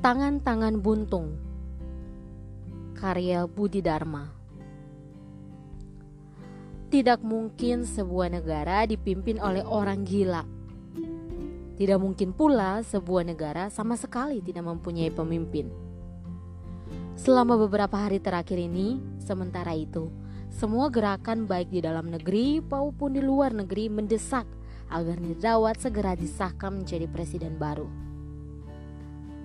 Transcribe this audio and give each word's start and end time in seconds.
Tangan-tangan 0.00 0.80
buntung. 0.80 1.36
Karya 2.96 3.44
Budi 3.44 3.84
Dharma. 3.84 4.32
Tidak 6.88 7.20
mungkin 7.20 7.84
sebuah 7.84 8.32
negara 8.32 8.88
dipimpin 8.88 9.36
oleh 9.36 9.60
orang 9.60 10.08
gila. 10.08 10.48
Tidak 11.76 12.00
mungkin 12.00 12.32
pula 12.32 12.80
sebuah 12.80 13.28
negara 13.28 13.68
sama 13.68 13.92
sekali 14.00 14.40
tidak 14.40 14.72
mempunyai 14.72 15.12
pemimpin. 15.12 15.68
Selama 17.20 17.60
beberapa 17.60 18.00
hari 18.00 18.24
terakhir 18.24 18.56
ini, 18.56 18.96
sementara 19.20 19.76
itu, 19.76 20.08
semua 20.48 20.88
gerakan 20.88 21.44
baik 21.44 21.68
di 21.68 21.84
dalam 21.84 22.08
negeri 22.08 22.64
maupun 22.64 23.12
di 23.12 23.20
luar 23.20 23.52
negeri 23.52 23.92
mendesak 23.92 24.48
agar 24.88 25.20
Nirdawat 25.20 25.76
segera 25.76 26.16
disahkan 26.16 26.80
menjadi 26.80 27.04
presiden 27.04 27.60
baru. 27.60 28.09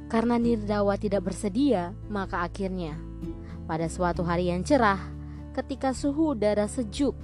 Karena 0.05 0.37
Nirdawa 0.37 1.01
tidak 1.01 1.33
bersedia, 1.33 1.91
maka 2.13 2.45
akhirnya 2.45 2.93
pada 3.65 3.89
suatu 3.89 4.21
hari 4.21 4.53
yang 4.53 4.61
cerah, 4.61 5.01
ketika 5.57 5.89
suhu 5.97 6.37
udara 6.37 6.69
sejuk 6.69 7.17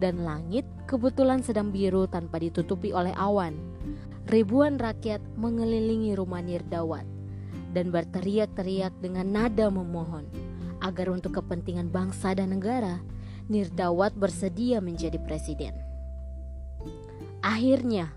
dan 0.00 0.24
langit 0.24 0.64
kebetulan 0.88 1.44
sedang 1.44 1.68
biru 1.68 2.08
tanpa 2.08 2.40
ditutupi 2.40 2.96
oleh 2.96 3.12
awan, 3.12 3.52
ribuan 4.32 4.80
rakyat 4.80 5.20
mengelilingi 5.36 6.16
rumah 6.16 6.40
Nirdawat 6.40 7.04
dan 7.76 7.92
berteriak-teriak 7.92 8.96
dengan 9.04 9.28
nada 9.28 9.68
memohon 9.68 10.24
agar 10.80 11.12
untuk 11.12 11.36
kepentingan 11.36 11.92
bangsa 11.92 12.32
dan 12.32 12.56
negara, 12.56 13.04
Nirdawat 13.52 14.16
bersedia 14.16 14.80
menjadi 14.80 15.20
presiden. 15.20 15.76
Akhirnya, 17.44 18.08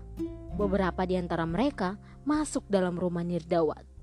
beberapa 0.56 1.04
di 1.04 1.20
antara 1.20 1.44
mereka 1.44 2.00
masuk 2.24 2.64
dalam 2.72 2.96
rumah 2.96 3.20
Nirdawat 3.22 3.95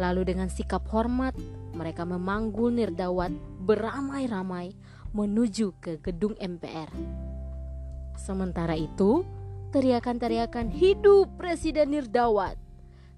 Lalu 0.00 0.34
dengan 0.34 0.50
sikap 0.50 0.86
hormat, 0.90 1.34
mereka 1.74 2.02
memanggul 2.02 2.74
Nirdawat 2.74 3.30
beramai-ramai 3.62 4.74
menuju 5.14 5.78
ke 5.78 6.02
gedung 6.02 6.34
MPR. 6.38 6.90
Sementara 8.18 8.74
itu, 8.74 9.22
teriakan-teriakan 9.74 10.70
hidup 10.70 11.34
Presiden 11.38 11.94
Nirdawat 11.94 12.58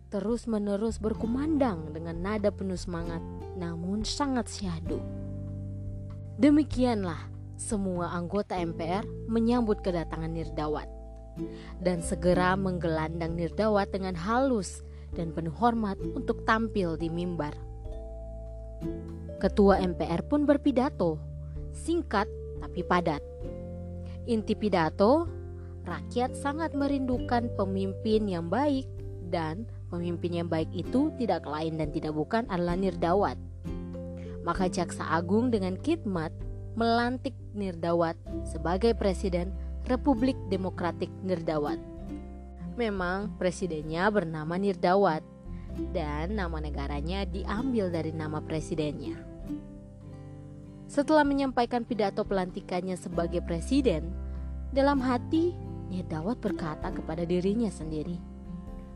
terus-menerus 0.07 1.03
berkumandang 1.03 1.91
dengan 1.91 2.17
nada 2.23 2.55
penuh 2.55 2.79
semangat 2.79 3.20
namun 3.59 4.07
sangat 4.07 4.47
syahdu. 4.47 5.03
Demikianlah 6.39 7.19
semua 7.57 8.12
anggota 8.12 8.55
MPR 8.57 9.05
menyambut 9.27 9.81
kedatangan 9.81 10.31
Nirdawat 10.31 10.89
dan 11.81 12.01
segera 12.05 12.57
menggelandang 12.57 13.37
Nirdawat 13.37 13.92
dengan 13.92 14.17
halus 14.17 14.84
dan 15.17 15.33
penuh 15.33 15.53
hormat 15.56 15.97
untuk 16.14 16.45
tampil 16.45 17.00
di 17.00 17.09
mimbar. 17.09 17.56
Ketua 19.41 19.81
MPR 19.81 20.25
pun 20.28 20.45
berpidato, 20.45 21.17
singkat 21.73 22.28
tapi 22.61 22.84
padat. 22.84 23.20
Inti 24.28 24.53
pidato, 24.53 25.28
rakyat 25.89 26.36
sangat 26.36 26.77
merindukan 26.77 27.48
pemimpin 27.56 28.28
yang 28.28 28.53
baik 28.53 28.84
dan 29.33 29.64
pemimpin 29.89 30.42
yang 30.45 30.48
baik 30.50 30.69
itu 30.75 31.14
tidak 31.17 31.47
lain 31.47 31.78
dan 31.78 31.89
tidak 31.95 32.12
bukan 32.12 32.45
adalah 32.51 32.75
Nirdawat. 32.77 33.39
Maka 34.42 34.70
Jaksa 34.70 35.06
Agung 35.11 35.51
dengan 35.51 35.75
khidmat 35.78 36.30
melantik 36.77 37.34
Nirdawat 37.56 38.14
sebagai 38.45 38.92
Presiden 38.95 39.51
Republik 39.86 40.36
Demokratik 40.51 41.11
Nirdawat. 41.23 41.95
Memang 42.77 43.41
presidennya 43.41 44.05
bernama 44.12 44.60
Nirdawat 44.60 45.24
dan 45.96 46.36
nama 46.36 46.60
negaranya 46.60 47.24
diambil 47.24 47.89
dari 47.89 48.12
nama 48.12 48.45
presidennya. 48.45 49.17
Setelah 50.86 51.24
menyampaikan 51.24 51.89
pidato 51.89 52.23
pelantikannya 52.23 52.95
sebagai 53.01 53.40
presiden, 53.40 54.12
dalam 54.77 55.01
hati 55.01 55.56
Nirdawat 55.89 56.36
berkata 56.36 56.92
kepada 56.92 57.24
dirinya 57.24 57.73
sendiri 57.73 58.20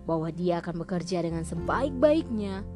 bahwa 0.04 0.28
dia 0.28 0.60
akan 0.60 0.84
bekerja 0.84 1.24
dengan 1.24 1.46
sebaik-baiknya 1.46 2.66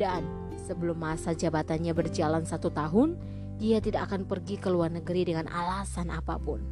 dan 0.00 0.24
sebelum 0.64 0.96
masa 0.96 1.34
jabatannya 1.34 1.92
berjalan 1.92 2.46
satu 2.46 2.70
tahun, 2.70 3.18
dia 3.58 3.82
tidak 3.82 4.08
akan 4.08 4.24
pergi 4.24 4.56
ke 4.56 4.70
luar 4.70 4.94
negeri 4.94 5.26
dengan 5.26 5.50
alasan 5.50 6.08
apa 6.14 6.38
pun. 6.38 6.62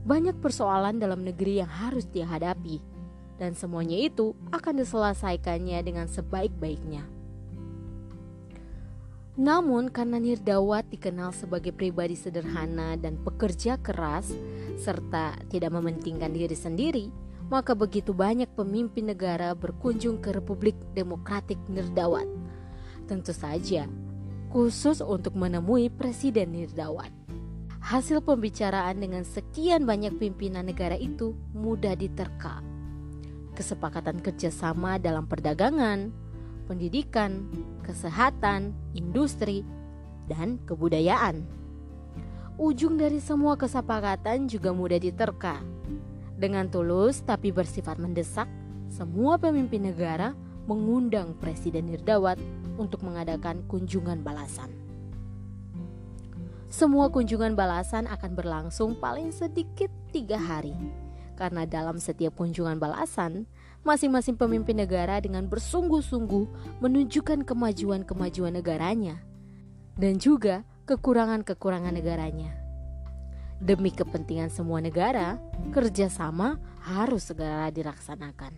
Banyak 0.00 0.40
persoalan 0.40 0.96
dalam 0.96 1.20
negeri 1.24 1.60
yang 1.60 1.68
harus 1.68 2.08
dihadapi, 2.08 2.80
dan 3.36 3.52
semuanya 3.52 3.96
itu 4.00 4.36
akan 4.52 4.80
diselesaikannya 4.80 5.80
dengan 5.84 6.08
sebaik-baiknya. 6.08 7.04
Namun 9.40 9.88
karena 9.88 10.20
Nirdawat 10.20 10.92
dikenal 10.92 11.32
sebagai 11.32 11.72
pribadi 11.72 12.12
sederhana 12.12 13.00
dan 13.00 13.16
pekerja 13.24 13.80
keras 13.80 14.28
serta 14.76 15.40
tidak 15.48 15.72
mementingkan 15.72 16.28
diri 16.28 16.52
sendiri, 16.52 17.08
maka 17.48 17.72
begitu 17.72 18.12
banyak 18.12 18.52
pemimpin 18.52 19.08
negara 19.08 19.56
berkunjung 19.56 20.20
ke 20.20 20.36
Republik 20.36 20.76
Demokratik 20.92 21.56
Nirdawat. 21.72 22.28
Tentu 23.08 23.32
saja, 23.32 23.88
khusus 24.52 25.00
untuk 25.00 25.32
menemui 25.34 25.88
Presiden 25.88 26.52
Nirdawat. 26.52 27.19
Hasil 27.80 28.20
pembicaraan 28.20 29.00
dengan 29.00 29.24
sekian 29.24 29.88
banyak 29.88 30.20
pimpinan 30.20 30.68
negara 30.68 31.00
itu 31.00 31.32
mudah 31.56 31.96
diterka. 31.96 32.60
Kesepakatan 33.56 34.20
kerjasama 34.20 35.00
dalam 35.00 35.24
perdagangan, 35.24 36.12
pendidikan, 36.68 37.48
kesehatan, 37.80 38.76
industri, 38.92 39.64
dan 40.28 40.60
kebudayaan. 40.68 41.48
Ujung 42.60 43.00
dari 43.00 43.16
semua 43.16 43.56
kesepakatan 43.56 44.44
juga 44.44 44.76
mudah 44.76 45.00
diterka. 45.00 45.64
Dengan 46.36 46.68
tulus 46.68 47.24
tapi 47.24 47.48
bersifat 47.48 47.96
mendesak, 47.96 48.46
semua 48.92 49.40
pemimpin 49.40 49.88
negara 49.88 50.36
mengundang 50.68 51.32
Presiden 51.40 51.88
Nirdawat 51.88 52.36
untuk 52.76 53.00
mengadakan 53.08 53.64
kunjungan 53.64 54.20
balasan. 54.20 54.89
Semua 56.70 57.10
kunjungan 57.10 57.58
balasan 57.58 58.06
akan 58.06 58.38
berlangsung 58.38 58.94
paling 58.94 59.34
sedikit 59.34 59.90
tiga 60.14 60.38
hari. 60.38 60.70
Karena 61.34 61.66
dalam 61.66 61.98
setiap 61.98 62.38
kunjungan 62.38 62.78
balasan, 62.78 63.50
masing-masing 63.82 64.38
pemimpin 64.38 64.78
negara 64.78 65.18
dengan 65.18 65.50
bersungguh-sungguh 65.50 66.78
menunjukkan 66.78 67.42
kemajuan-kemajuan 67.42 68.54
negaranya 68.54 69.18
dan 69.98 70.22
juga 70.22 70.62
kekurangan-kekurangan 70.86 71.90
negaranya. 71.90 72.54
Demi 73.58 73.90
kepentingan 73.90 74.54
semua 74.54 74.78
negara, 74.78 75.42
kerjasama 75.74 76.62
harus 76.86 77.34
segera 77.34 77.74
dilaksanakan, 77.74 78.54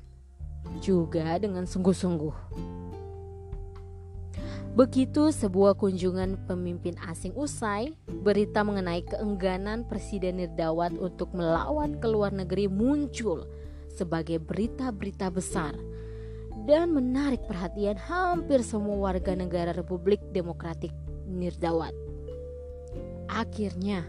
juga 0.85 1.41
dengan 1.41 1.65
sungguh-sungguh. 1.65 2.35
Begitu 4.73 5.29
sebuah 5.29 5.77
kunjungan 5.77 6.49
pemimpin 6.49 6.97
asing 7.05 7.37
usai, 7.37 7.93
berita 8.09 8.65
mengenai 8.65 9.05
keengganan 9.05 9.85
Presiden 9.85 10.41
Nirdawat 10.41 10.97
untuk 10.97 11.37
melawat 11.37 12.01
ke 12.01 12.09
luar 12.09 12.33
negeri 12.33 12.73
muncul 12.73 13.45
sebagai 13.93 14.41
berita-berita 14.41 15.29
besar 15.29 15.77
dan 16.65 16.89
menarik 16.89 17.45
perhatian 17.45 18.01
hampir 18.01 18.65
semua 18.65 19.13
warga 19.13 19.37
negara 19.37 19.77
Republik 19.77 20.25
Demokratik 20.33 20.97
Nirdawat. 21.29 21.93
Akhirnya, 23.29 24.09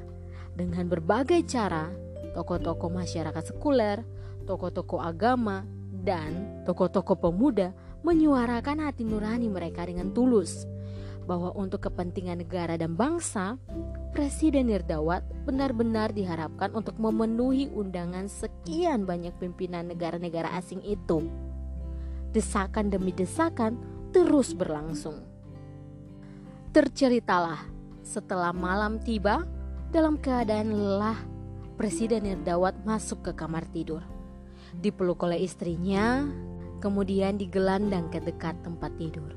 dengan 0.56 0.88
berbagai 0.88 1.44
cara, 1.44 1.92
tokoh-tokoh 2.40 2.88
masyarakat 2.88 3.52
sekuler, 3.52 4.00
tokoh-tokoh 4.48 5.04
agama, 5.04 5.68
dan 5.92 6.64
tokoh-tokoh 6.64 7.20
pemuda 7.20 7.76
menyuarakan 8.04 8.84
hati 8.84 9.08
nurani 9.08 9.48
mereka 9.48 9.88
dengan 9.88 10.12
tulus 10.12 10.68
bahwa 11.24 11.56
untuk 11.56 11.88
kepentingan 11.88 12.44
negara 12.44 12.76
dan 12.76 13.00
bangsa, 13.00 13.56
Presiden 14.14 14.70
Nirdawat 14.70 15.26
benar-benar 15.48 16.14
diharapkan 16.14 16.70
untuk 16.78 17.00
memenuhi 17.02 17.72
undangan 17.74 18.30
sekian 18.30 19.10
banyak 19.10 19.34
pimpinan 19.42 19.90
negara-negara 19.90 20.54
asing 20.54 20.84
itu. 20.86 21.26
Desakan 22.30 22.94
demi 22.94 23.10
desakan 23.10 23.80
terus 24.14 24.54
berlangsung. 24.54 25.26
Terceritalah 26.76 27.66
setelah 28.06 28.54
malam 28.54 29.02
tiba 29.02 29.48
dalam 29.90 30.20
keadaan 30.20 30.76
lelah, 30.76 31.18
Presiden 31.74 32.30
Nirdawat 32.30 32.86
masuk 32.86 33.26
ke 33.26 33.32
kamar 33.34 33.66
tidur. 33.74 34.06
Dipeluk 34.78 35.26
oleh 35.26 35.42
istrinya 35.42 36.26
kemudian 36.84 37.40
digelandang 37.40 38.12
ke 38.12 38.20
dekat 38.20 38.60
tempat 38.68 38.92
tidur. 39.00 39.32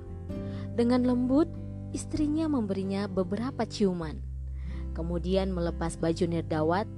Dengan 0.75 1.07
lembut, 1.07 1.47
istrinya 1.95 2.51
memberinya 2.51 3.07
beberapa 3.07 3.63
ciuman, 3.63 4.19
kemudian 4.99 5.55
melepas 5.55 5.95
baju 5.95 6.27
nirdawat, 6.27 6.91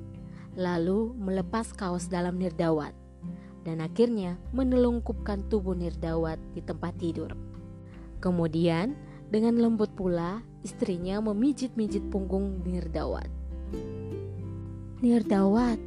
lalu 0.57 1.13
melepas 1.21 1.77
kaos 1.77 2.09
dalam 2.09 2.41
nirdawat, 2.41 2.97
dan 3.69 3.85
akhirnya 3.85 4.41
menelungkupkan 4.57 5.45
tubuh 5.53 5.77
Nirdawat 5.77 6.41
di 6.57 6.65
tempat 6.65 6.97
tidur. 6.97 7.37
Kemudian, 8.25 8.97
dengan 9.29 9.61
lembut 9.61 9.93
pula, 9.93 10.41
istrinya 10.65 11.21
memijit-mijit 11.21 12.09
punggung 12.09 12.65
Nirdawat. 12.65 13.29
Nirdawat, 15.05 15.79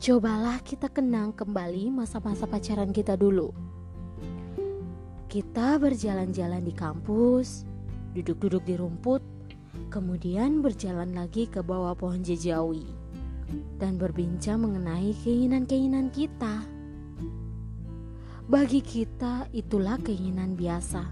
cobalah 0.00 0.64
kita 0.64 0.88
kenang 0.88 1.36
kembali 1.36 1.92
masa-masa 1.92 2.48
pacaran 2.48 2.88
kita 2.88 3.20
dulu. 3.20 3.52
Kita 5.28 5.76
berjalan-jalan 5.76 6.64
di 6.64 6.72
kampus, 6.72 7.68
duduk-duduk 8.16 8.64
di 8.64 8.80
rumput, 8.80 9.20
kemudian 9.92 10.64
berjalan 10.64 11.12
lagi 11.12 11.44
ke 11.44 11.60
bawah 11.60 11.92
pohon 11.92 12.24
jejawi 12.24 12.88
dan 13.76 14.00
berbincang 14.00 14.64
mengenai 14.64 15.12
keinginan-keinginan 15.20 16.08
kita. 16.08 16.64
Bagi 18.48 18.80
kita, 18.80 19.52
itulah 19.52 20.00
keinginan 20.00 20.56
biasa, 20.56 21.04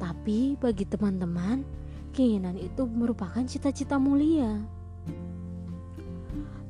tapi 0.00 0.56
bagi 0.56 0.88
teman-teman, 0.88 1.68
keinginan 2.16 2.56
itu 2.56 2.88
merupakan 2.88 3.44
cita-cita 3.44 4.00
mulia. 4.00 4.79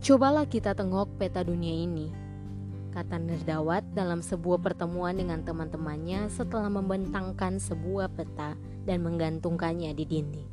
Cobalah 0.00 0.48
kita 0.48 0.72
tengok 0.72 1.20
peta 1.20 1.44
dunia 1.44 1.76
ini, 1.76 2.08
kata 2.96 3.20
Nerdawat 3.20 3.84
dalam 3.92 4.24
sebuah 4.24 4.56
pertemuan 4.64 5.12
dengan 5.12 5.44
teman-temannya 5.44 6.32
setelah 6.32 6.72
membentangkan 6.72 7.60
sebuah 7.60 8.08
peta 8.16 8.56
dan 8.88 9.04
menggantungkannya 9.04 9.92
di 9.92 10.04
dinding. 10.08 10.48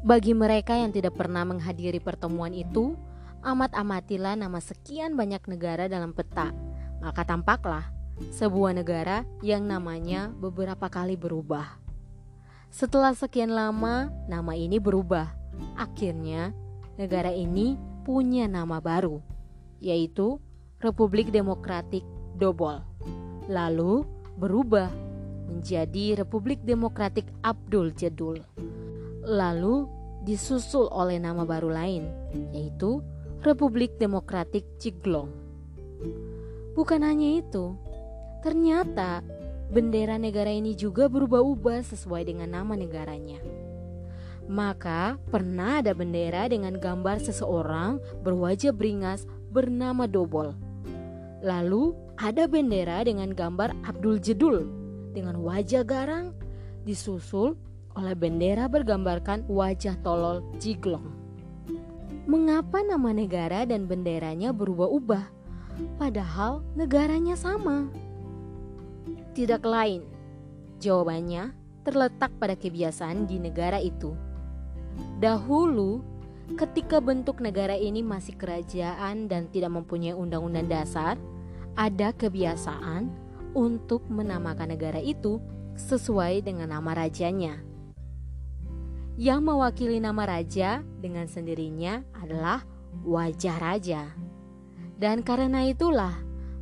Bagi 0.00 0.32
mereka 0.32 0.80
yang 0.80 0.96
tidak 0.96 1.12
pernah 1.12 1.44
menghadiri 1.44 2.00
pertemuan 2.00 2.56
itu, 2.56 2.96
amat-amatilah 3.44 4.32
nama 4.32 4.64
sekian 4.64 5.12
banyak 5.12 5.44
negara 5.44 5.84
dalam 5.84 6.16
peta, 6.16 6.56
maka 7.04 7.20
tampaklah 7.20 7.84
sebuah 8.32 8.72
negara 8.80 9.28
yang 9.44 9.68
namanya 9.68 10.32
beberapa 10.32 10.88
kali 10.88 11.20
berubah. 11.20 11.68
Setelah 12.72 13.12
sekian 13.12 13.52
lama, 13.52 14.08
nama 14.24 14.56
ini 14.56 14.80
berubah. 14.80 15.36
Akhirnya, 15.76 16.56
negara 16.96 17.28
ini 17.28 17.95
punya 18.06 18.46
nama 18.46 18.78
baru, 18.78 19.18
yaitu 19.82 20.38
Republik 20.78 21.34
Demokratik 21.34 22.06
Dobol. 22.38 22.78
Lalu 23.50 24.06
berubah 24.38 24.94
menjadi 25.50 26.22
Republik 26.22 26.62
Demokratik 26.62 27.26
Abdul 27.42 27.90
Jedul. 27.98 28.46
Lalu 29.26 29.90
disusul 30.22 30.86
oleh 30.94 31.18
nama 31.18 31.42
baru 31.42 31.74
lain, 31.74 32.06
yaitu 32.54 33.02
Republik 33.42 33.98
Demokratik 33.98 34.62
Ciglong. 34.78 35.34
Bukan 36.78 37.02
hanya 37.02 37.42
itu, 37.42 37.74
ternyata 38.46 39.26
bendera 39.74 40.14
negara 40.14 40.54
ini 40.54 40.78
juga 40.78 41.10
berubah-ubah 41.10 41.82
sesuai 41.82 42.22
dengan 42.22 42.54
nama 42.54 42.78
negaranya. 42.78 43.65
Maka 44.46 45.18
pernah 45.30 45.82
ada 45.82 45.90
bendera 45.90 46.46
dengan 46.46 46.78
gambar 46.78 47.18
seseorang 47.18 47.98
berwajah 48.22 48.70
beringas 48.70 49.26
bernama 49.50 50.06
Dobol. 50.06 50.54
Lalu 51.42 51.98
ada 52.16 52.46
bendera 52.46 53.02
dengan 53.02 53.34
gambar 53.34 53.74
Abdul 53.84 54.22
Jedul 54.22 54.66
dengan 55.12 55.42
wajah 55.42 55.82
garang 55.82 56.32
disusul 56.86 57.58
oleh 57.96 58.14
bendera 58.14 58.68
bergambarkan 58.68 59.48
wajah 59.48 59.98
tolol 60.04 60.44
Jiglong. 60.62 61.08
Mengapa 62.26 62.82
nama 62.82 63.14
negara 63.14 63.62
dan 63.64 63.86
benderanya 63.86 64.50
berubah-ubah, 64.50 65.24
padahal 65.96 66.62
negaranya 66.74 67.38
sama? 67.38 67.86
Tidak 69.32 69.62
lain, 69.62 70.02
jawabannya 70.82 71.54
terletak 71.86 72.34
pada 72.42 72.58
kebiasaan 72.58 73.30
di 73.30 73.38
negara 73.38 73.78
itu. 73.78 74.25
Dahulu, 75.16 76.04
ketika 76.60 77.00
bentuk 77.00 77.40
negara 77.40 77.74
ini 77.74 78.04
masih 78.04 78.36
kerajaan 78.36 79.26
dan 79.26 79.48
tidak 79.48 79.72
mempunyai 79.72 80.12
undang-undang 80.12 80.68
dasar, 80.68 81.16
ada 81.76 82.12
kebiasaan 82.12 83.08
untuk 83.56 84.04
menamakan 84.12 84.76
negara 84.76 85.00
itu 85.00 85.40
sesuai 85.76 86.44
dengan 86.44 86.72
nama 86.72 86.92
rajanya. 86.92 87.60
Yang 89.16 89.40
mewakili 89.48 89.96
nama 89.96 90.28
raja 90.28 90.84
dengan 91.00 91.24
sendirinya 91.24 92.04
adalah 92.20 92.60
wajah 93.04 93.56
raja. 93.56 94.12
Dan 94.96 95.24
karena 95.24 95.64
itulah, 95.68 96.12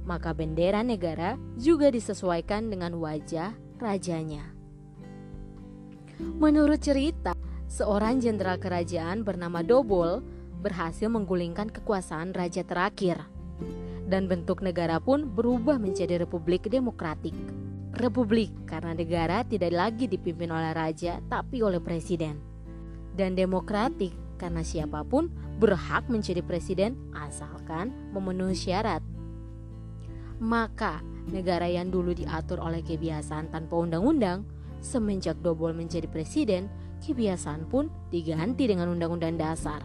maka 0.06 0.31
bendera 0.31 0.86
negara 0.86 1.34
juga 1.58 1.90
disesuaikan 1.90 2.70
dengan 2.70 2.94
wajah 2.98 3.54
rajanya. 3.82 4.54
Menurut 6.38 6.78
cerita, 6.78 7.34
seorang 7.75 8.23
jenderal 8.23 8.62
kerajaan 8.62 9.26
bernama 9.26 9.67
Dobol 9.67 10.23
berhasil 10.62 11.11
menggulingkan 11.11 11.75
kekuasaan 11.75 12.31
raja 12.31 12.62
terakhir. 12.62 13.19
Dan 14.06 14.31
bentuk 14.31 14.62
negara 14.62 15.03
pun 15.03 15.26
berubah 15.26 15.82
menjadi 15.82 16.23
republik 16.23 16.71
demokratik 16.71 17.35
republik 17.94 18.50
karena 18.67 18.93
negara 18.93 19.47
tidak 19.47 19.71
lagi 19.71 20.11
dipimpin 20.11 20.50
oleh 20.50 20.75
raja 20.75 21.23
tapi 21.31 21.62
oleh 21.62 21.79
presiden. 21.79 22.43
Dan 23.15 23.38
demokratik 23.38 24.11
karena 24.37 24.67
siapa 24.67 25.06
pun 25.06 25.31
berhak 25.62 26.11
menjadi 26.11 26.43
presiden 26.43 26.99
asalkan 27.15 27.94
memenuhi 28.11 28.59
syarat. 28.59 29.00
Maka 30.43 30.99
negara 31.31 31.70
yang 31.70 31.94
dulu 31.94 32.11
diatur 32.11 32.59
oleh 32.59 32.82
kebiasaan 32.82 33.55
tanpa 33.55 33.79
undang-undang 33.79 34.43
semenjak 34.82 35.38
Dobol 35.41 35.73
menjadi 35.73 36.11
presiden, 36.11 36.67
kebiasaan 37.05 37.69
pun 37.69 37.93
diganti 38.09 38.65
dengan 38.65 38.89
undang-undang 38.89 39.37
dasar. 39.37 39.85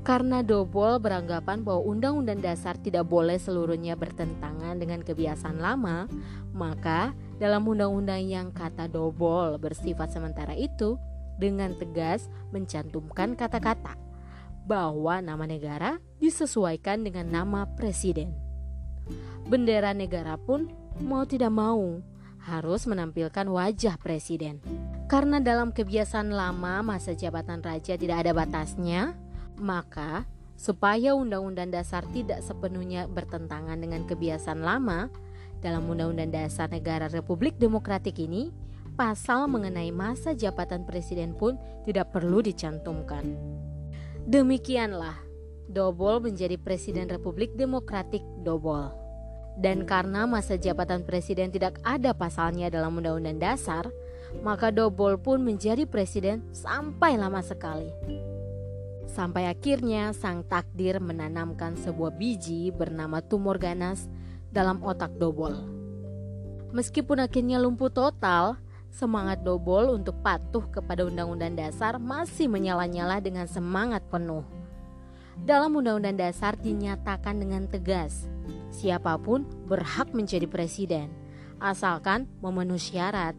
Karena 0.00 0.40
Dobol 0.40 0.96
beranggapan 0.96 1.60
bahwa 1.60 1.84
undang-undang 1.84 2.40
dasar 2.40 2.74
tidak 2.80 3.06
boleh 3.06 3.36
seluruhnya 3.36 3.94
bertentangan 4.00 4.80
dengan 4.80 5.04
kebiasaan 5.04 5.60
lama, 5.60 6.08
maka 6.56 7.12
dalam 7.36 7.68
undang-undang 7.68 8.24
yang 8.24 8.48
kata 8.50 8.88
Dobol 8.88 9.60
bersifat 9.60 10.10
sementara 10.10 10.56
itu 10.56 10.96
dengan 11.36 11.76
tegas 11.76 12.32
mencantumkan 12.48 13.36
kata-kata 13.36 13.96
bahwa 14.64 15.20
nama 15.20 15.44
negara 15.44 16.00
disesuaikan 16.16 17.04
dengan 17.04 17.28
nama 17.28 17.68
presiden. 17.76 18.32
Bendera 19.48 19.92
negara 19.92 20.40
pun 20.40 20.72
mau 21.00 21.28
tidak 21.28 21.52
mau 21.52 22.00
harus 22.40 22.88
menampilkan 22.88 23.46
wajah 23.48 24.00
presiden. 24.00 24.60
Karena 25.10 25.42
dalam 25.42 25.74
kebiasaan 25.74 26.30
lama 26.30 26.86
masa 26.86 27.18
jabatan 27.18 27.58
raja 27.66 27.98
tidak 27.98 28.22
ada 28.22 28.30
batasnya, 28.30 29.18
maka, 29.58 30.22
supaya 30.54 31.18
Undang-Undang 31.18 31.74
Dasar 31.74 32.06
tidak 32.14 32.46
sepenuhnya 32.46 33.10
bertentangan 33.10 33.74
dengan 33.82 34.06
kebiasaan 34.06 34.62
lama, 34.62 35.10
dalam 35.58 35.90
Undang-Undang 35.90 36.30
Dasar 36.30 36.70
Negara 36.70 37.10
Republik 37.10 37.58
Demokratik 37.58 38.22
ini, 38.22 38.54
pasal 38.94 39.50
mengenai 39.50 39.90
masa 39.90 40.30
jabatan 40.30 40.86
presiden 40.86 41.34
pun 41.34 41.58
tidak 41.82 42.14
perlu 42.14 42.38
dicantumkan. 42.38 43.34
Demikianlah, 44.30 45.18
Dobol 45.66 46.22
menjadi 46.22 46.54
Presiden 46.54 47.10
Republik 47.10 47.58
Demokratik 47.58 48.22
Dobol. 48.46 48.94
Dan 49.58 49.90
karena 49.90 50.22
masa 50.30 50.54
jabatan 50.54 51.02
presiden 51.02 51.50
tidak 51.50 51.82
ada 51.82 52.14
pasalnya 52.14 52.70
dalam 52.70 52.94
Undang-Undang 52.94 53.42
Dasar, 53.42 53.90
maka 54.38 54.70
Dobol 54.70 55.18
pun 55.18 55.42
menjadi 55.42 55.84
presiden 55.84 56.46
sampai 56.54 57.18
lama 57.18 57.42
sekali. 57.42 57.90
Sampai 59.10 59.50
akhirnya 59.50 60.14
sang 60.14 60.46
takdir 60.46 61.02
menanamkan 61.02 61.74
sebuah 61.74 62.14
biji 62.14 62.70
bernama 62.70 63.18
tumor 63.18 63.58
ganas 63.58 64.06
dalam 64.54 64.78
otak 64.86 65.10
Dobol. 65.18 65.58
Meskipun 66.70 67.18
akhirnya 67.18 67.58
lumpuh 67.58 67.90
total, 67.90 68.54
semangat 68.94 69.42
Dobol 69.42 69.90
untuk 69.90 70.14
patuh 70.22 70.62
kepada 70.70 71.02
Undang-Undang 71.02 71.58
Dasar 71.58 71.98
masih 71.98 72.46
menyala-nyala 72.46 73.18
dengan 73.18 73.50
semangat 73.50 74.06
penuh. 74.06 74.46
Dalam 75.42 75.74
Undang-Undang 75.74 76.20
Dasar 76.20 76.54
dinyatakan 76.54 77.42
dengan 77.42 77.66
tegas, 77.66 78.30
siapa 78.70 79.18
pun 79.18 79.42
berhak 79.66 80.14
menjadi 80.14 80.46
presiden, 80.46 81.10
asalkan 81.58 82.30
memenuhi 82.38 82.94
syarat. 82.94 83.34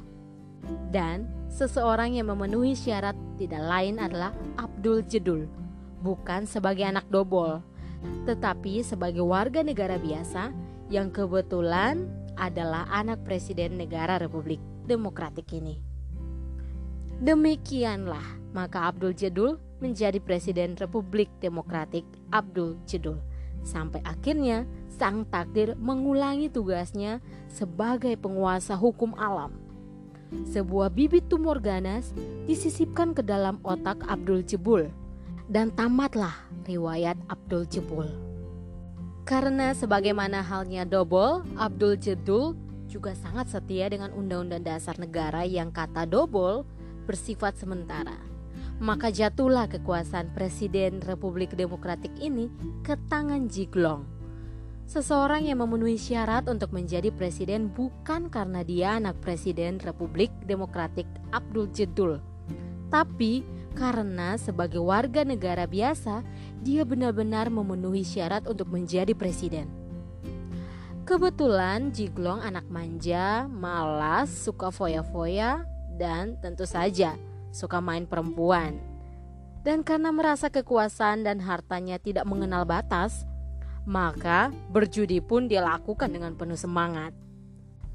Dan 0.91 1.27
seseorang 1.51 2.15
yang 2.15 2.31
memenuhi 2.31 2.77
syarat 2.77 3.17
tidak 3.35 3.63
lain 3.63 3.97
adalah 3.97 4.31
Abdul 4.59 5.03
Jedul 5.07 5.47
bukan 6.01 6.49
sebagai 6.49 6.85
anak 6.85 7.05
dobol, 7.07 7.61
tetapi 8.25 8.81
sebagai 8.81 9.21
warga 9.21 9.61
negara 9.61 10.01
biasa 10.01 10.49
yang 10.89 11.13
kebetulan 11.13 12.09
adalah 12.35 12.89
anak 12.89 13.21
presiden 13.21 13.77
negara 13.77 14.17
Republik 14.17 14.59
Demokratik 14.89 15.45
ini. 15.53 15.77
Demikianlah, 17.21 18.41
maka 18.49 18.89
Abdul 18.89 19.13
Jedul 19.13 19.61
menjadi 19.77 20.17
presiden 20.17 20.73
Republik 20.73 21.29
Demokratik 21.37 22.05
Abdul 22.33 22.81
Jedul 22.89 23.21
Sampai 23.61 24.01
akhirnya 24.01 24.65
sang 24.89 25.25
takdir 25.29 25.77
mengulangi 25.77 26.49
tugasnya 26.49 27.21
sebagai 27.45 28.17
penguasa 28.17 28.73
hukum 28.73 29.13
alam. 29.17 29.60
Sebuah 30.31 30.95
bibit 30.95 31.27
tumor 31.27 31.59
ganas 31.59 32.15
disisipkan 32.47 33.11
ke 33.11 33.19
dalam 33.19 33.59
otak 33.67 33.99
Abdul 34.07 34.47
Jebul 34.47 34.87
dan 35.51 35.75
tamatlah 35.75 36.47
riwayat 36.63 37.19
Abdul 37.27 37.67
Jebul. 37.67 38.07
Karena 39.27 39.75
sebagaimana 39.75 40.41
halnya 40.41 40.87
Dobol, 40.87 41.43
Abdul 41.59 41.99
Jedul 41.99 42.57
juga 42.91 43.15
sangat 43.15 43.47
setia 43.51 43.87
dengan 43.87 44.11
undang-undang 44.11 44.63
dasar 44.63 44.99
negara 44.99 45.47
yang 45.47 45.71
kata 45.71 46.07
Dobol 46.07 46.67
bersifat 47.07 47.55
sementara. 47.55 48.19
Maka 48.81 49.13
jatuhlah 49.13 49.69
kekuasaan 49.69 50.33
Presiden 50.33 51.05
Republik 51.05 51.53
Demokratik 51.53 52.11
ini 52.17 52.49
ke 52.81 52.97
tangan 53.07 53.45
Jiglong. 53.45 54.20
Seseorang 54.85 55.47
yang 55.47 55.63
memenuhi 55.63 55.95
syarat 55.95 56.45
untuk 56.51 56.75
menjadi 56.75 57.09
presiden 57.13 57.71
bukan 57.71 58.27
karena 58.27 58.61
dia 58.61 58.99
anak 58.99 59.17
Presiden 59.23 59.79
Republik 59.79 60.29
Demokratik 60.43 61.07
Abdul 61.31 61.71
Jedul, 61.71 62.19
tapi 62.91 63.47
karena 63.71 64.35
sebagai 64.35 64.83
warga 64.83 65.23
negara 65.23 65.63
biasa, 65.63 66.27
dia 66.59 66.83
benar-benar 66.83 67.47
memenuhi 67.47 68.03
syarat 68.03 68.43
untuk 68.43 68.67
menjadi 68.67 69.15
presiden. 69.15 69.71
Kebetulan 71.07 71.95
Jiglong 71.95 72.43
anak 72.43 72.67
manja, 72.67 73.47
malas, 73.47 74.27
suka 74.27 74.69
foya-foya, 74.69 75.63
dan 75.95 76.35
tentu 76.39 76.67
saja 76.67 77.15
suka 77.51 77.79
main 77.83 78.07
perempuan. 78.07 78.79
Dan 79.61 79.85
karena 79.85 80.09
merasa 80.09 80.49
kekuasaan 80.49 81.21
dan 81.21 81.37
hartanya 81.43 82.01
tidak 82.01 82.25
mengenal 82.25 82.65
batas, 82.65 83.29
maka 83.85 84.53
berjudi 84.69 85.21
pun 85.23 85.49
dia 85.49 85.65
lakukan 85.65 86.09
dengan 86.11 86.37
penuh 86.37 86.57
semangat. 86.57 87.13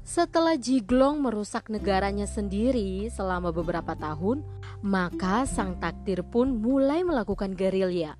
Setelah 0.07 0.55
Jiglong 0.55 1.19
merusak 1.19 1.67
negaranya 1.67 2.23
sendiri 2.23 3.11
selama 3.11 3.51
beberapa 3.51 3.91
tahun, 3.91 4.39
maka 4.79 5.43
sang 5.43 5.75
takdir 5.83 6.23
pun 6.23 6.63
mulai 6.63 7.03
melakukan 7.03 7.51
gerilya. 7.51 8.15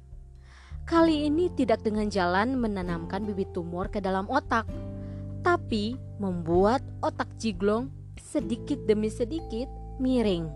Kali 0.83 1.31
ini 1.31 1.47
tidak 1.51 1.83
dengan 1.83 2.11
jalan 2.11 2.59
menanamkan 2.59 3.23
bibit 3.23 3.55
tumor 3.55 3.87
ke 3.87 4.03
dalam 4.03 4.27
otak, 4.27 4.67
tapi 5.43 5.95
membuat 6.19 6.83
otak 6.99 7.31
Jiglong 7.39 7.87
sedikit 8.19 8.83
demi 8.83 9.07
sedikit 9.07 9.71
miring. 9.99 10.47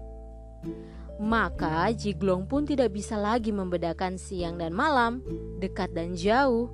Maka 1.15 1.95
Jiglong 1.95 2.43
pun 2.43 2.67
tidak 2.67 2.91
bisa 2.91 3.15
lagi 3.15 3.55
membedakan 3.55 4.19
siang 4.19 4.59
dan 4.59 4.75
malam, 4.75 5.23
dekat 5.63 5.95
dan 5.95 6.11
jauh, 6.17 6.67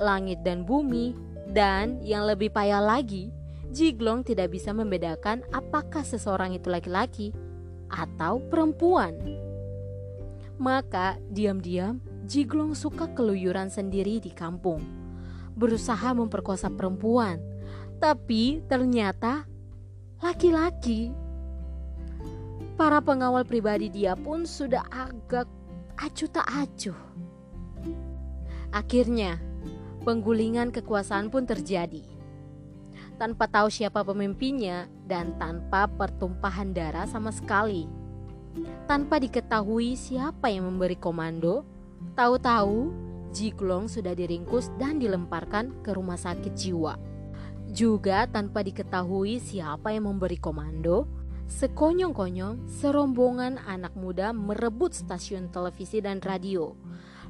langit 0.00 0.40
dan 0.46 0.64
bumi, 0.64 1.12
dan 1.52 2.00
yang 2.00 2.24
lebih 2.24 2.48
payah 2.48 2.80
lagi, 2.80 3.32
Jiglong 3.72 4.20
tidak 4.20 4.52
bisa 4.52 4.76
membedakan 4.76 5.40
apakah 5.48 6.04
seseorang 6.04 6.52
itu 6.52 6.68
laki-laki 6.68 7.32
atau 7.88 8.40
perempuan. 8.52 9.16
Maka 10.60 11.16
diam-diam 11.32 12.00
Jiglong 12.28 12.76
suka 12.76 13.08
keluyuran 13.12 13.72
sendiri 13.72 14.20
di 14.22 14.30
kampung, 14.30 14.84
berusaha 15.56 16.12
memperkosa 16.14 16.70
perempuan, 16.70 17.40
tapi 17.98 18.60
ternyata 18.68 19.44
laki-laki. 20.20 21.12
Para 22.78 23.02
pengawal 23.04 23.44
pribadi 23.44 23.92
dia 23.92 24.16
pun 24.16 24.48
sudah 24.48 24.86
agak 24.88 25.48
acuh 25.98 26.30
tak 26.30 26.48
acuh. 26.48 27.00
Akhirnya, 28.72 29.36
penggulingan 30.02 30.74
kekuasaan 30.74 31.30
pun 31.30 31.46
terjadi 31.46 32.02
tanpa 33.22 33.46
tahu 33.46 33.70
siapa 33.70 34.02
pemimpinnya 34.02 34.90
dan 35.06 35.38
tanpa 35.38 35.86
pertumpahan 35.86 36.74
darah 36.74 37.06
sama 37.06 37.30
sekali. 37.30 37.86
Tanpa 38.90 39.22
diketahui 39.22 39.94
siapa 39.94 40.50
yang 40.50 40.66
memberi 40.66 40.98
komando, 40.98 41.62
tahu-tahu 42.18 42.90
Jiglong 43.32 43.88
sudah 43.88 44.12
diringkus 44.12 44.74
dan 44.76 44.98
dilemparkan 45.00 45.80
ke 45.80 45.96
rumah 45.96 46.20
sakit 46.20 46.52
jiwa. 46.52 46.98
Juga 47.72 48.28
tanpa 48.28 48.60
diketahui 48.60 49.40
siapa 49.40 49.94
yang 49.94 50.12
memberi 50.12 50.36
komando, 50.36 51.08
sekonyong-konyong 51.48 52.68
serombongan 52.68 53.56
anak 53.64 53.96
muda 53.96 54.36
merebut 54.36 54.92
stasiun 54.92 55.48
televisi 55.48 56.04
dan 56.04 56.20
radio. 56.20 56.76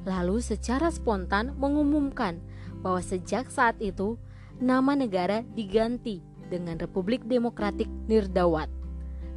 Lalu 0.03 0.43
secara 0.43 0.91
spontan 0.91 1.55
mengumumkan 1.55 2.43
bahwa 2.83 2.99
sejak 2.99 3.47
saat 3.47 3.79
itu 3.79 4.19
nama 4.59 4.93
negara 4.93 5.41
diganti 5.55 6.19
dengan 6.51 6.77
Republik 6.77 7.23
Demokratik 7.25 7.87
Nirdawat 8.11 8.67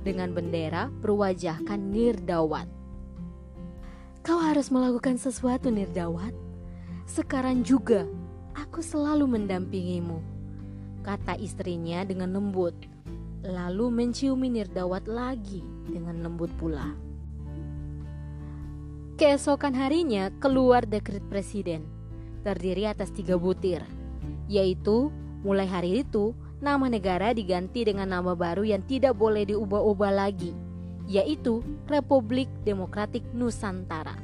dengan 0.07 0.35
bendera 0.35 0.87
berwajahkan 1.03 1.79
Nirdawat. 1.79 2.71
Kau 4.23 4.39
harus 4.43 4.71
melakukan 4.75 5.19
sesuatu 5.19 5.71
Nirdawat. 5.71 6.31
Sekarang 7.07 7.63
juga 7.63 8.07
aku 8.59 8.83
selalu 8.83 9.39
mendampingimu, 9.39 10.19
kata 11.07 11.39
istrinya 11.39 12.03
dengan 12.03 12.35
lembut. 12.35 12.75
Lalu 13.47 13.95
menciumi 13.95 14.51
Nirdawat 14.51 15.07
lagi 15.07 15.63
dengan 15.87 16.23
lembut 16.27 16.51
pula. 16.59 16.91
Keesokan 19.17 19.73
harinya 19.79 20.29
keluar 20.43 20.83
dekret 20.83 21.23
presiden, 21.31 21.87
terdiri 22.47 22.87
atas 22.87 23.11
tiga 23.11 23.35
butir 23.35 23.83
yaitu 24.47 25.11
mulai 25.43 25.67
hari 25.67 26.03
itu 26.07 26.35
nama 26.63 26.89
negara 26.89 27.35
diganti 27.37 27.85
dengan 27.85 28.09
nama 28.09 28.33
baru 28.33 28.65
yang 28.65 28.83
tidak 28.87 29.19
boleh 29.19 29.45
diubah-ubah 29.53 30.13
lagi, 30.15 30.57
yaitu 31.05 31.61
Republik 31.91 32.49
Demokratik 32.65 33.23
Nusantara. 33.37 34.17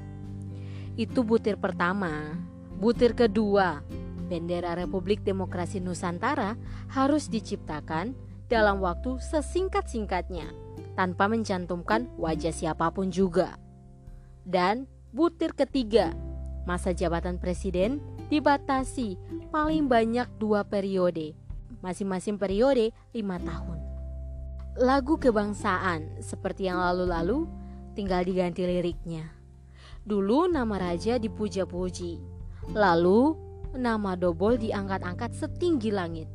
Itu 0.96 1.22
butir 1.26 1.60
pertama. 1.60 2.36
Butir 2.82 3.14
kedua, 3.14 3.84
bendera 4.26 4.74
Republik 4.74 5.22
Demokrasi 5.22 5.78
Nusantara 5.78 6.58
harus 6.90 7.30
diciptakan 7.30 8.16
dalam 8.50 8.82
waktu 8.82 9.22
sesingkat-singkatnya 9.22 10.50
tanpa 10.98 11.30
mencantumkan 11.30 12.10
wajah 12.18 12.52
siapa 12.52 12.90
pun 12.90 13.08
juga. 13.14 13.54
Dan 14.42 14.90
butir 15.14 15.54
ketiga, 15.54 16.10
masa 16.66 16.90
jabatan 16.90 17.38
presiden 17.38 18.02
dibatasi 18.32 19.20
paling 19.52 19.84
banyak 19.92 20.24
dua 20.40 20.64
periode, 20.64 21.36
masing-masing 21.84 22.40
periode 22.40 22.88
lima 23.12 23.36
tahun. 23.36 23.76
Lagu 24.80 25.20
kebangsaan 25.20 26.24
seperti 26.24 26.64
yang 26.64 26.80
lalu-lalu 26.80 27.44
tinggal 27.92 28.24
diganti 28.24 28.64
liriknya. 28.64 29.28
Dulu 30.08 30.48
nama 30.48 30.80
raja 30.80 31.20
dipuja-puji, 31.20 32.16
lalu 32.72 33.36
nama 33.76 34.16
Dobol 34.16 34.56
diangkat-angkat 34.56 35.36
setinggi 35.36 35.92
langit. 35.92 36.32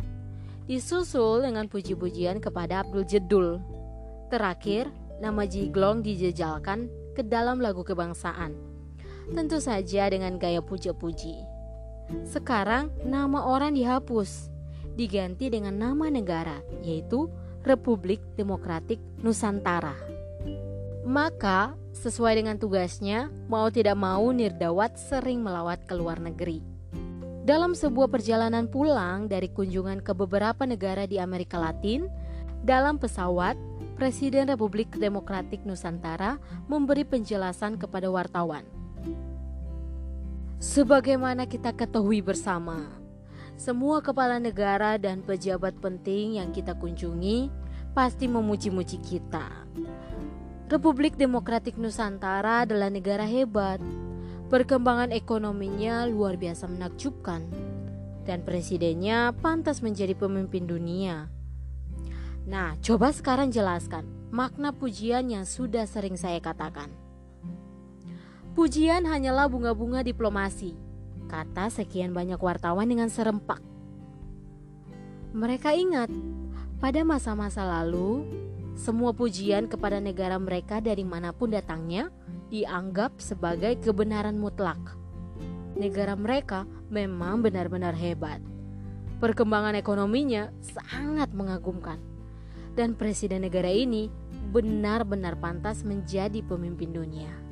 Disusul 0.69 1.49
dengan 1.49 1.65
puji-pujian 1.65 2.37
kepada 2.37 2.85
Abdul 2.85 3.09
Jedul. 3.09 3.57
Terakhir, 4.29 4.93
nama 5.17 5.49
Jiglong 5.49 6.05
dijejalkan 6.05 6.91
ke 7.17 7.25
dalam 7.25 7.57
lagu 7.57 7.81
kebangsaan. 7.81 8.53
Tentu 9.33 9.57
saja 9.57 10.07
dengan 10.13 10.37
gaya 10.37 10.61
puja-puji. 10.61 11.56
Sekarang 12.27 12.91
nama 13.03 13.43
orang 13.43 13.75
dihapus, 13.75 14.47
diganti 14.95 15.51
dengan 15.51 15.75
nama 15.75 16.07
negara, 16.07 16.63
yaitu 16.81 17.27
Republik 17.67 18.23
Demokratik 18.39 18.99
Nusantara. 19.19 19.93
Maka, 21.07 21.75
sesuai 21.95 22.39
dengan 22.39 22.59
tugasnya, 22.59 23.31
mau 23.47 23.71
tidak 23.71 23.95
mau 23.95 24.27
Nirdawat 24.31 24.99
sering 24.99 25.39
melawat 25.39 25.83
ke 25.87 25.95
luar 25.95 26.19
negeri. 26.19 26.59
Dalam 27.47 27.79
sebuah 27.79 28.11
perjalanan 28.11 28.67
pulang 28.67 29.31
dari 29.31 29.47
kunjungan 29.47 30.03
ke 30.03 30.11
beberapa 30.11 30.67
negara 30.67 31.07
di 31.07 31.15
Amerika 31.15 31.55
Latin, 31.55 32.11
dalam 32.59 32.99
pesawat, 32.99 33.55
Presiden 33.95 34.51
Republik 34.51 34.93
Demokratik 34.93 35.63
Nusantara 35.63 36.37
memberi 36.69 37.01
penjelasan 37.01 37.79
kepada 37.81 38.11
wartawan. 38.11 38.61
Sebagaimana 40.57 41.45
kita 41.45 41.69
ketahui 41.69 42.17
bersama, 42.25 42.89
semua 43.53 44.01
kepala 44.01 44.41
negara 44.41 44.97
dan 44.97 45.21
pejabat 45.21 45.77
penting 45.77 46.41
yang 46.41 46.49
kita 46.49 46.73
kunjungi 46.73 47.53
pasti 47.93 48.25
memuji-muji 48.25 48.97
kita. 49.05 49.45
Republik 50.65 51.13
Demokratik 51.13 51.77
Nusantara 51.77 52.65
adalah 52.65 52.89
negara 52.89 53.21
hebat. 53.29 53.77
Perkembangan 54.49 55.13
ekonominya 55.13 56.09
luar 56.09 56.41
biasa 56.41 56.65
menakjubkan 56.65 57.45
dan 58.25 58.41
presidennya 58.41 59.37
pantas 59.37 59.85
menjadi 59.85 60.17
pemimpin 60.17 60.65
dunia. 60.65 61.29
Nah, 62.49 62.73
coba 62.81 63.13
sekarang 63.13 63.53
jelaskan 63.53 64.09
makna 64.33 64.73
pujian 64.73 65.29
yang 65.29 65.45
sudah 65.45 65.85
sering 65.85 66.17
saya 66.17 66.41
katakan. 66.41 67.06
Pujian 68.57 69.05
hanyalah 69.05 69.45
bunga-bunga 69.45 70.01
diplomasi. 70.01 70.73
kata 71.29 71.69
sekian 71.69 72.09
banyak 72.09 72.41
wartawan 72.41 72.89
dengan 72.89 73.05
serempak. 73.05 73.61
Mereka 75.29 75.77
ingat, 75.77 76.09
pada 76.81 77.05
masa-masa 77.05 77.61
lalu, 77.61 78.25
semua 78.73 79.13
pujian 79.13 79.69
kepada 79.69 80.01
negara 80.01 80.41
mereka 80.41 80.81
dari 80.81 81.05
mana 81.05 81.29
pun 81.37 81.53
datangnya 81.53 82.09
dianggap 82.49 83.21
sebagai 83.21 83.77
kebenaran 83.77 84.41
mutlak. 84.41 84.97
Negara 85.77 86.17
mereka 86.17 86.65
memang 86.89 87.45
benar-benar 87.45 87.93
hebat. 87.93 88.41
Perkembangan 89.21 89.77
ekonominya 89.77 90.49
sangat 90.65 91.29
mengagumkan. 91.29 92.01
Dan 92.73 92.97
presiden 92.97 93.45
negara 93.45 93.69
ini 93.69 94.09
benar-benar 94.49 95.37
pantas 95.37 95.85
menjadi 95.85 96.41
pemimpin 96.41 96.89
dunia. 96.89 97.46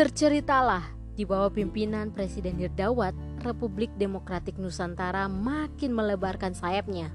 Terceritalah 0.00 0.96
di 1.12 1.28
bawah 1.28 1.52
pimpinan 1.52 2.08
Presiden 2.08 2.56
Hirdawat, 2.56 3.12
Republik 3.44 3.92
Demokratik 4.00 4.56
Nusantara 4.56 5.28
makin 5.28 5.92
melebarkan 5.92 6.56
sayapnya. 6.56 7.12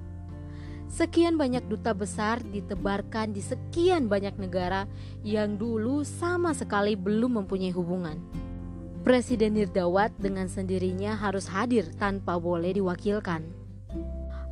Sekian 0.85 1.33
banyak 1.33 1.65
duta 1.65 1.97
besar 1.97 2.45
ditebarkan 2.45 3.33
di 3.33 3.41
sekian 3.41 4.05
banyak 4.05 4.37
negara 4.37 4.85
yang 5.25 5.57
dulu 5.57 6.05
sama 6.05 6.53
sekali 6.53 6.93
belum 6.93 7.41
mempunyai 7.41 7.73
hubungan. 7.73 8.21
Presiden 9.01 9.57
Hirdawat 9.57 10.13
dengan 10.21 10.45
sendirinya 10.45 11.17
harus 11.17 11.49
hadir 11.49 11.89
tanpa 11.97 12.37
boleh 12.37 12.69
diwakilkan. 12.69 13.49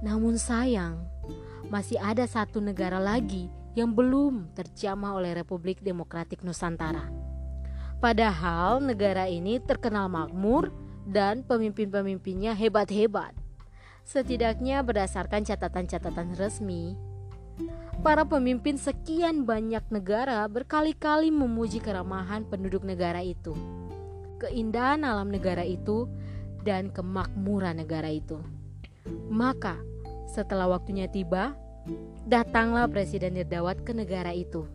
Namun 0.01 0.41
sayang, 0.41 1.05
masih 1.69 2.01
ada 2.01 2.25
satu 2.25 2.57
negara 2.57 2.97
lagi 2.97 3.45
yang 3.77 3.93
belum 3.93 4.57
terjamah 4.57 5.21
oleh 5.21 5.37
Republik 5.37 5.85
Demokratik 5.85 6.41
Nusantara 6.41 7.22
Padahal 8.03 8.83
negara 8.83 9.31
ini 9.31 9.63
terkenal 9.63 10.11
makmur 10.11 10.75
dan 11.07 11.39
pemimpin-pemimpinnya 11.47 12.51
hebat-hebat. 12.51 13.31
Setidaknya 14.03 14.83
berdasarkan 14.83 15.47
catatan-catatan 15.47 16.35
resmi, 16.35 16.99
para 18.03 18.27
pemimpin 18.27 18.75
sekian 18.75 19.47
banyak 19.47 19.87
negara 19.87 20.43
berkali-kali 20.51 21.31
memuji 21.31 21.79
keramahan 21.79 22.43
penduduk 22.43 22.83
negara 22.83 23.23
itu, 23.23 23.55
keindahan 24.43 25.07
alam 25.07 25.31
negara 25.31 25.63
itu, 25.63 26.11
dan 26.67 26.91
kemakmuran 26.91 27.79
negara 27.79 28.11
itu. 28.11 28.35
Maka, 29.31 29.79
setelah 30.27 30.67
waktunya 30.67 31.07
tiba, 31.07 31.55
datanglah 32.27 32.91
Presiden 32.91 33.39
Nirdawat 33.39 33.79
ke 33.87 33.95
negara 33.95 34.35
itu. 34.35 34.67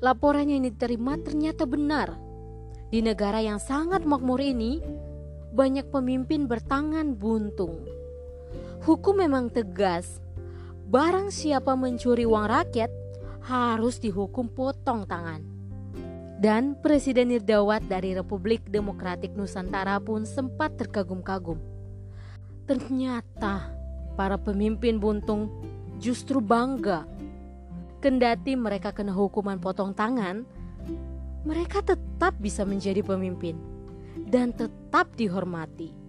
Laporannya 0.00 0.56
yang 0.56 0.72
diterima 0.72 1.20
ternyata 1.20 1.68
benar 1.68 2.23
di 2.94 3.02
negara 3.02 3.42
yang 3.42 3.58
sangat 3.58 4.06
makmur 4.06 4.38
ini, 4.38 4.78
banyak 5.50 5.90
pemimpin 5.90 6.46
bertangan 6.46 7.18
buntung. 7.18 7.82
Hukum 8.86 9.18
memang 9.18 9.50
tegas. 9.50 10.22
Barang 10.86 11.34
siapa 11.34 11.74
mencuri 11.74 12.22
uang 12.22 12.46
rakyat 12.46 12.94
harus 13.50 13.98
dihukum 13.98 14.46
potong 14.46 15.10
tangan. 15.10 15.42
Dan 16.38 16.78
Presiden 16.78 17.34
Nirdawat 17.34 17.82
dari 17.90 18.14
Republik 18.14 18.62
Demokratik 18.70 19.34
Nusantara 19.34 19.98
pun 19.98 20.22
sempat 20.22 20.78
terkagum-kagum. 20.78 21.58
Ternyata 22.62 23.74
para 24.14 24.38
pemimpin 24.38 25.02
buntung 25.02 25.50
justru 25.98 26.38
bangga. 26.38 27.10
Kendati 27.98 28.54
mereka 28.54 28.94
kena 28.94 29.10
hukuman 29.10 29.58
potong 29.58 29.90
tangan, 29.90 30.46
mereka 31.44 31.84
tetap 31.84 32.34
bisa 32.40 32.64
menjadi 32.64 33.04
pemimpin 33.04 33.56
dan 34.28 34.50
tetap 34.56 35.12
dihormati. 35.14 36.03